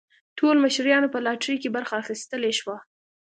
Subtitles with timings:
[0.37, 2.75] ټولو مشتریانو په لاټرۍ کې برخه اخیستلی شوه.